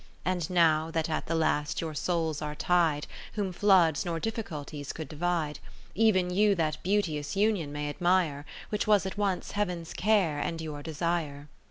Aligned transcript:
And 0.25 0.49
now 0.49 0.89
that 0.89 1.11
at 1.11 1.27
the 1.27 1.35
last 1.35 1.79
your 1.79 1.93
souls 1.93 2.41
are 2.41 2.55
tied, 2.55 3.05
Whom 3.33 3.53
floods 3.53 4.03
nor 4.03 4.19
difficulties 4.19 4.93
could 4.93 5.07
divide, 5.07 5.59
Ev'n 5.95 6.31
you 6.31 6.55
that 6.55 6.81
beauteous 6.81 7.35
union 7.35 7.71
may 7.71 7.87
admire. 7.87 8.43
Which 8.69 8.87
was 8.87 9.05
at 9.05 9.19
once 9.19 9.51
Heaven's 9.51 9.93
care, 9.93 10.39
and 10.39 10.59
your 10.59 10.81
desire. 10.81 11.49